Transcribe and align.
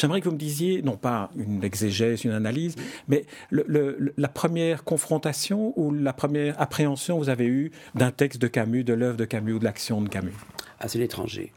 j'aimerais 0.00 0.20
que 0.20 0.26
vous 0.26 0.34
me 0.34 0.38
disiez, 0.38 0.82
non 0.82 0.96
pas 0.96 1.30
une 1.36 1.62
exégèse, 1.62 2.24
une 2.24 2.32
analyse, 2.32 2.76
mais 3.08 3.26
la 3.50 4.28
première 4.28 4.84
confrontation 4.84 5.72
ou 5.76 5.92
la 5.92 6.12
première 6.12 6.60
appréhension 6.60 7.18
que 7.18 7.24
vous 7.24 7.28
avez 7.28 7.46
eue 7.46 7.70
d'un 7.94 8.10
texte 8.10 8.40
de 8.40 8.48
Camus, 8.48 8.84
de 8.84 8.94
l'œuvre 8.94 9.16
de 9.16 9.24
Camus 9.24 9.54
ou 9.54 9.58
de 9.58 9.64
l'action 9.64 10.00
de 10.00 10.08
Camus? 10.08 10.32
Ah, 10.80 10.88
c'est 10.88 10.98
l'étranger. 10.98 11.52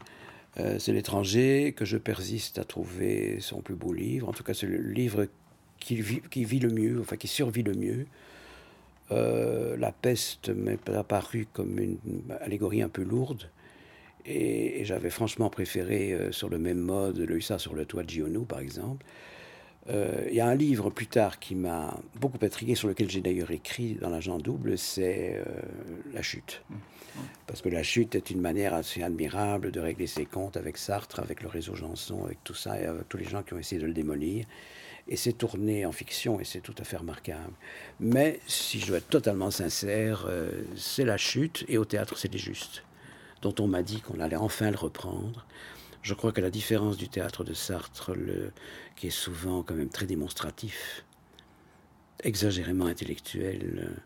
Euh, 0.60 0.78
c'est 0.78 0.92
l'étranger 0.92 1.74
que 1.76 1.84
je 1.84 1.96
persiste 1.96 2.58
à 2.58 2.64
trouver 2.64 3.38
son 3.40 3.60
plus 3.60 3.74
beau 3.74 3.92
livre. 3.92 4.28
En 4.28 4.32
tout 4.32 4.44
cas, 4.44 4.54
c'est 4.54 4.66
le 4.66 4.78
livre 4.78 5.26
qui 5.80 5.96
vit, 5.96 6.60
le 6.60 6.70
mieux, 6.70 7.00
enfin 7.00 7.16
qui 7.16 7.28
survit 7.28 7.62
le 7.62 7.74
mieux. 7.74 8.06
Euh, 9.10 9.76
la 9.76 9.92
peste 9.92 10.48
m'est 10.48 10.88
apparue 10.90 11.46
comme 11.52 11.78
une 11.78 11.98
allégorie 12.40 12.82
un 12.82 12.88
peu 12.88 13.02
lourde. 13.02 13.50
Et, 14.26 14.84
j'avais 14.84 15.10
franchement 15.10 15.50
préféré, 15.50 16.12
euh, 16.12 16.32
sur 16.32 16.48
le 16.48 16.58
même 16.58 16.78
mode, 16.78 17.18
le 17.18 17.36
hussard 17.36 17.60
sur 17.60 17.74
le 17.74 17.84
toit 17.86 18.02
de 18.02 18.10
Giono, 18.10 18.44
par 18.44 18.60
exemple. 18.60 19.04
Il 19.86 20.34
y 20.34 20.40
a 20.40 20.46
un 20.46 20.54
livre 20.54 20.88
plus 20.88 21.08
tard 21.08 21.38
qui 21.38 21.54
m'a 21.54 22.00
beaucoup 22.18 22.38
intrigué, 22.42 22.74
sur 22.74 22.88
lequel 22.88 23.10
j'ai 23.10 23.20
d'ailleurs 23.20 23.50
écrit 23.50 23.96
dans 23.96 24.08
l'agent 24.08 24.38
double, 24.38 24.78
c'est 24.78 25.44
La 26.14 26.22
chute. 26.22 26.62
Mmh. 26.70 26.74
Parce 27.46 27.62
que 27.62 27.68
la 27.68 27.82
chute 27.82 28.14
est 28.14 28.30
une 28.30 28.40
manière 28.40 28.74
assez 28.74 29.02
admirable 29.02 29.70
de 29.70 29.80
régler 29.80 30.06
ses 30.06 30.24
comptes 30.24 30.56
avec 30.56 30.76
Sartre, 30.76 31.20
avec 31.20 31.42
le 31.42 31.48
réseau 31.48 31.74
Janson, 31.74 32.24
avec 32.24 32.42
tout 32.44 32.54
ça, 32.54 32.80
et 32.80 32.86
avec 32.86 33.08
tous 33.08 33.16
les 33.16 33.24
gens 33.24 33.42
qui 33.42 33.54
ont 33.54 33.58
essayé 33.58 33.80
de 33.80 33.86
le 33.86 33.92
démolir. 33.92 34.46
Et 35.06 35.16
c'est 35.16 35.34
tourné 35.34 35.84
en 35.84 35.92
fiction 35.92 36.40
et 36.40 36.44
c'est 36.44 36.60
tout 36.60 36.74
à 36.78 36.84
fait 36.84 36.96
remarquable. 36.96 37.52
Mais 38.00 38.40
si 38.46 38.80
je 38.80 38.86
dois 38.86 38.98
être 38.98 39.08
totalement 39.08 39.50
sincère, 39.50 40.24
euh, 40.28 40.50
c'est 40.76 41.04
la 41.04 41.18
chute 41.18 41.64
et 41.68 41.76
au 41.76 41.84
théâtre 41.84 42.16
c'est 42.16 42.32
les 42.32 42.38
justes, 42.38 42.82
dont 43.44 43.54
on 43.62 43.68
m'a 43.68 43.82
dit 43.82 44.00
qu'on 44.00 44.20
allait 44.20 44.36
enfin 44.36 44.70
le 44.70 44.76
reprendre. 44.76 45.46
Je 46.02 46.14
crois 46.14 46.32
que 46.32 46.40
la 46.40 46.50
différence 46.50 46.96
du 46.96 47.08
théâtre 47.08 47.44
de 47.44 47.52
Sartre, 47.54 48.14
le, 48.14 48.52
qui 48.96 49.08
est 49.08 49.10
souvent 49.10 49.62
quand 49.62 49.74
même 49.74 49.90
très 49.90 50.06
démonstratif, 50.06 51.04
exagérément 52.22 52.86
intellectuel, 52.86 54.02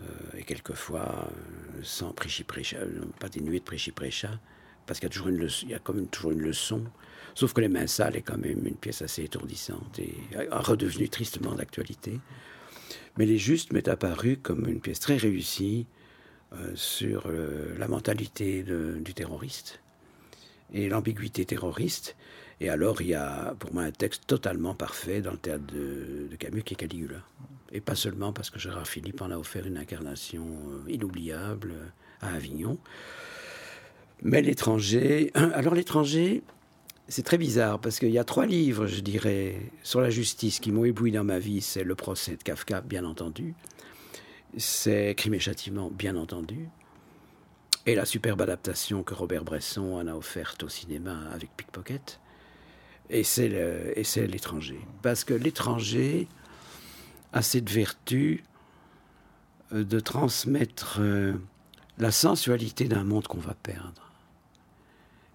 euh, 0.00 0.04
et 0.36 0.44
quelquefois 0.44 1.28
euh, 1.30 1.80
sans 1.82 2.12
prêchi-prêcha, 2.12 2.78
euh, 2.78 3.00
pas 3.18 3.28
dénué 3.28 3.58
de 3.58 3.64
prêchi-prêcha, 3.64 4.40
parce 4.86 5.00
qu'il 5.00 5.08
y 5.08 5.10
a 5.10 5.14
toujours 5.14 5.28
une 5.28 5.38
leçon, 5.38 5.66
il 5.66 5.72
y 5.72 5.74
a 5.74 5.80
quand 5.80 5.94
même 5.94 6.08
toujours 6.08 6.30
une 6.30 6.42
leçon. 6.42 6.84
Sauf 7.34 7.52
que 7.52 7.60
Les 7.60 7.68
Mains 7.68 7.86
Sales 7.88 8.16
est 8.16 8.22
quand 8.22 8.38
même 8.38 8.66
une 8.66 8.76
pièce 8.76 9.02
assez 9.02 9.24
étourdissante 9.24 9.98
et 9.98 10.14
redevenue 10.50 11.08
tristement 11.08 11.54
d'actualité. 11.54 12.20
Mais 13.16 13.26
Les 13.26 13.38
Justes 13.38 13.72
m'est 13.72 13.88
apparu 13.88 14.36
comme 14.36 14.66
une 14.66 14.80
pièce 14.80 14.98
très 15.00 15.16
réussie 15.16 15.86
sur 16.74 17.30
la 17.30 17.88
mentalité 17.88 18.64
du 18.64 19.14
terroriste 19.14 19.80
et 20.72 20.88
l'ambiguïté 20.88 21.44
terroriste. 21.44 22.16
Et 22.60 22.68
alors, 22.68 23.00
il 23.00 23.08
y 23.08 23.14
a 23.14 23.54
pour 23.58 23.72
moi 23.72 23.84
un 23.84 23.90
texte 23.90 24.24
totalement 24.26 24.74
parfait 24.74 25.20
dans 25.20 25.30
le 25.30 25.38
théâtre 25.38 25.64
de, 25.66 26.28
de 26.30 26.36
Camus 26.36 26.62
qui 26.62 26.74
est 26.74 26.76
Caligula. 26.76 27.22
Et 27.72 27.80
pas 27.80 27.94
seulement 27.94 28.32
parce 28.32 28.50
que 28.50 28.58
Gérard 28.58 28.88
Philippe 28.88 29.20
en 29.22 29.30
a 29.30 29.36
offert 29.36 29.66
une 29.66 29.76
incarnation 29.76 30.44
euh, 30.46 30.90
inoubliable 30.90 31.72
euh, 31.72 32.26
à 32.26 32.34
Avignon. 32.34 32.78
Mais 34.22 34.42
l'étranger. 34.42 35.30
Alors, 35.34 35.74
l'étranger, 35.74 36.42
c'est 37.06 37.22
très 37.22 37.38
bizarre 37.38 37.78
parce 37.78 38.00
qu'il 38.00 38.10
y 38.10 38.18
a 38.18 38.24
trois 38.24 38.46
livres, 38.46 38.86
je 38.86 39.00
dirais, 39.00 39.60
sur 39.84 40.00
la 40.00 40.10
justice 40.10 40.58
qui 40.58 40.72
m'ont 40.72 40.84
ébloui 40.84 41.12
dans 41.12 41.24
ma 41.24 41.38
vie. 41.38 41.60
C'est 41.60 41.84
Le 41.84 41.94
procès 41.94 42.32
de 42.36 42.42
Kafka, 42.42 42.80
bien 42.80 43.04
entendu. 43.04 43.54
C'est 44.56 45.14
Crime 45.16 45.34
et 45.34 45.40
châtiment, 45.40 45.90
bien 45.90 46.16
entendu. 46.16 46.68
Et 47.86 47.94
la 47.94 48.04
superbe 48.04 48.40
adaptation 48.40 49.02
que 49.02 49.14
Robert 49.14 49.44
Bresson 49.44 49.94
en 49.94 50.06
a 50.06 50.14
offerte 50.14 50.62
au 50.62 50.68
cinéma 50.68 51.18
avec 51.32 51.50
Pickpocket. 51.56 52.20
Et 53.10 53.24
c'est 53.24 53.48
l'étranger. 54.26 54.80
Parce 55.02 55.24
que 55.24 55.32
l'étranger, 55.34 56.28
a 57.32 57.42
cette 57.42 57.70
vertu 57.70 58.44
euh, 59.72 59.84
de 59.84 60.00
transmettre 60.00 60.98
euh, 61.00 61.34
la 61.98 62.10
sensualité 62.10 62.86
d'un 62.86 63.04
monde 63.04 63.26
qu'on 63.26 63.38
va 63.38 63.54
perdre. 63.54 64.12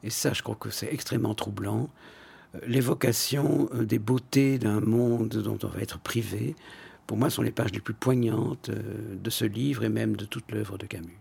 Et 0.03 0.09
ça, 0.09 0.33
je 0.33 0.41
crois 0.41 0.55
que 0.55 0.69
c'est 0.69 0.91
extrêmement 0.91 1.35
troublant. 1.35 1.89
Euh, 2.55 2.59
l'évocation 2.65 3.69
des 3.73 3.99
beautés 3.99 4.57
d'un 4.57 4.81
monde 4.81 5.29
dont 5.29 5.57
on 5.63 5.67
va 5.67 5.81
être 5.81 5.99
privé, 5.99 6.55
pour 7.07 7.17
moi, 7.17 7.29
sont 7.29 7.41
les 7.41 7.51
pages 7.51 7.71
les 7.71 7.79
plus 7.79 7.93
poignantes 7.93 8.69
de 8.69 9.29
ce 9.29 9.45
livre 9.45 9.83
et 9.83 9.89
même 9.89 10.15
de 10.15 10.25
toute 10.25 10.51
l'œuvre 10.51 10.77
de 10.77 10.85
Camus 10.85 11.19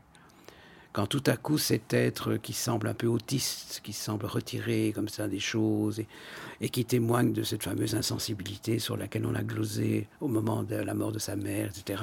quand 0.93 1.07
tout 1.07 1.23
à 1.27 1.37
coup 1.37 1.59
cet 1.59 1.95
être 1.95 2.37
qui 2.37 2.53
semble 2.53 2.87
un 2.87 2.95
peu 2.95 3.07
autiste, 3.07 3.81
qui 3.83 3.93
semble 3.93 4.27
retiré 4.27 4.93
comme 4.95 5.09
ça 5.09 5.27
des 5.27 5.41
choses 5.41 6.03
et, 6.61 6.69
qui 6.69 6.85
témoigne 6.85 7.33
de 7.33 7.43
cette 7.43 7.63
fameuse 7.63 7.95
insensibilité 7.95 8.79
sur 8.79 8.97
laquelle 8.97 9.27
on 9.27 9.35
a 9.35 9.43
glosé 9.43 10.09
au 10.21 10.29
moment 10.29 10.63
de 10.63 10.77
la 10.77 10.95
mort 10.95 11.13
de 11.13 11.19
sa 11.19 11.35
mère, 11.37 11.71
etc., 11.71 12.03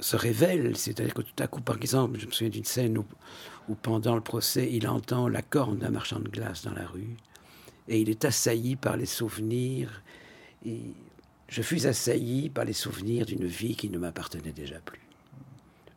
se 0.00 0.16
révèle. 0.16 0.76
C'est-à-dire 0.76 1.14
que 1.14 1.22
tout 1.22 1.42
à 1.42 1.46
coup, 1.46 1.60
par 1.60 1.76
exemple, 1.76 2.18
je 2.18 2.26
me 2.26 2.32
souviens 2.32 2.50
d'une 2.50 2.64
scène 2.64 2.98
où, 2.98 3.06
où, 3.68 3.74
pendant 3.74 4.14
le 4.14 4.20
procès, 4.20 4.68
il 4.70 4.86
entend 4.86 5.28
la 5.28 5.42
corne 5.42 5.78
d'un 5.78 5.90
marchand 5.90 6.20
de 6.20 6.28
glace 6.28 6.62
dans 6.64 6.74
la 6.74 6.86
rue 6.86 7.16
et 7.88 8.00
il 8.00 8.10
est 8.10 8.24
assailli 8.24 8.76
par 8.76 8.96
les 8.96 9.06
souvenirs. 9.06 10.02
Et 10.66 10.94
je 11.52 11.60
fus 11.60 11.84
assailli 11.84 12.48
par 12.48 12.64
les 12.64 12.72
souvenirs 12.72 13.26
d'une 13.26 13.44
vie 13.44 13.76
qui 13.76 13.90
ne 13.90 13.98
m'appartenait 13.98 14.52
déjà 14.52 14.78
plus. 14.80 15.02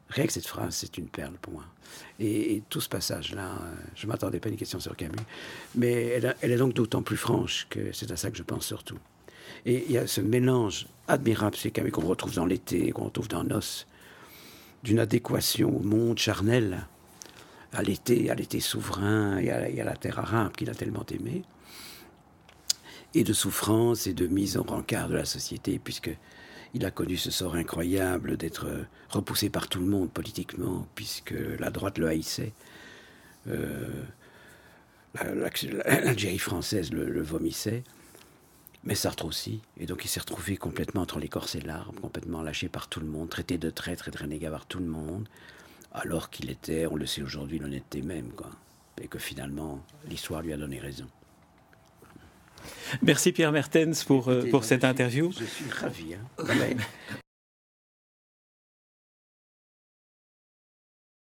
Rien 0.09 0.27
que 0.27 0.33
cette 0.33 0.45
phrase, 0.45 0.75
c'est 0.75 0.97
une 0.97 1.07
perle 1.07 1.35
pour 1.41 1.53
moi. 1.53 1.63
Et, 2.19 2.61
tout 2.69 2.81
ce 2.81 2.89
passage-là, 2.89 3.53
euh, 3.53 3.73
je 3.95 4.05
ne 4.05 4.11
m'attendais 4.11 4.41
pas 4.41 4.49
à 4.49 4.51
une 4.51 4.57
question 4.57 4.81
sur 4.81 4.97
Camus, 4.97 5.15
mais 5.73 6.21
elle, 6.41 6.51
est 6.51 6.57
donc 6.57 6.73
d'autant 6.73 7.01
plus 7.01 7.15
franche 7.15 7.67
que 7.69 7.93
c'est 7.93 8.11
à 8.11 8.17
ça 8.17 8.31
que 8.31 8.37
je 8.37 8.43
pense 8.43 8.65
surtout. 8.65 8.99
Et 9.65 9.85
il 9.85 9.93
y 9.93 9.97
a 9.97 10.07
ce 10.07 10.19
mélange 10.19 10.87
admirable 11.07 11.55
chez 11.55 11.71
Camus 11.71 11.91
qu'on 11.91 12.05
retrouve 12.05 12.35
dans 12.35 12.45
l'été, 12.45 12.91
qu'on 12.91 13.05
retrouve 13.05 13.29
dans 13.29 13.45
Nos, 13.45 13.85
d'une 14.83 14.99
adéquation 14.99 15.73
au 15.73 15.79
monde 15.79 16.19
charnel, 16.19 16.85
à 17.71 17.81
l'été, 17.81 18.29
à 18.29 18.35
l'été 18.35 18.59
souverain 18.59 19.37
et 19.37 19.49
à, 19.51 19.83
la 19.85 19.95
terre 19.95 20.19
arabe 20.19 20.51
qu'il 20.51 20.69
a 20.69 20.75
tellement 20.75 21.05
aimé, 21.11 21.43
et 23.15 23.23
de 23.23 23.33
souffrance 23.33 24.07
et 24.07 24.13
de 24.13 24.27
mise 24.27 24.57
en 24.57 24.63
rencard 24.63 25.07
de 25.09 25.15
la 25.15 25.25
société, 25.25 25.79
puisque 25.79 26.15
il 26.73 26.85
a 26.85 26.91
connu 26.91 27.15
ce 27.15 27.31
sort 27.31 27.55
incroyable 27.55 28.35
d'être 28.35 28.67
euh, 28.67 28.83
repoussé 29.09 29.49
par 29.49 29.69
tout 29.69 29.79
le 29.79 29.85
monde 29.85 30.11
politiquement, 30.11 30.85
puisque 30.93 31.33
la 31.57 31.71
droite 31.71 31.97
le 31.97 32.07
haïssait. 32.07 32.53
Euh, 33.47 34.03
L'Algérie 35.85 36.39
française 36.39 36.91
le, 36.91 37.21
vomissait, 37.21 37.85
mais 38.83 38.95
Sartre 38.95 39.23
aussi. 39.23 39.61
Et 39.77 39.85
donc 39.85 40.03
il 40.03 40.09
s'est 40.09 40.19
retrouvé 40.19 40.57
complètement 40.57 41.03
entre 41.03 41.19
l'écorce 41.19 41.55
et 41.55 41.61
l'arbre, 41.61 42.01
complètement 42.01 42.41
lâché 42.41 42.67
par 42.67 42.89
tout 42.89 42.99
le 42.99 43.05
monde, 43.05 43.29
traité 43.29 43.57
de 43.57 43.69
traître 43.69 44.09
et 44.09 44.11
de 44.11 44.17
renégat 44.17 44.51
par 44.51 44.65
tout 44.65 44.79
le 44.79 44.87
monde, 44.87 45.29
alors 45.93 46.29
qu'il 46.29 46.49
était, 46.49 46.85
on 46.85 46.97
le 46.97 47.05
sait 47.05 47.21
aujourd'hui, 47.21 47.59
l'honnêteté 47.59 48.01
même, 48.01 48.33
quoi. 48.33 48.49
Et 49.01 49.07
que 49.07 49.19
finalement, 49.19 49.81
l'histoire 50.09 50.41
lui 50.41 50.51
a 50.51 50.57
donné 50.57 50.79
raison. 50.79 51.07
Merci 53.01 53.31
Pierre 53.31 53.51
Mertens 53.51 54.03
pour, 54.05 54.31
pour 54.51 54.63
cette 54.63 54.83
interview. 54.83 55.31
Je 55.31 55.45
suis 55.45 55.65
ravi. 55.71 56.15
Hein. 56.15 56.45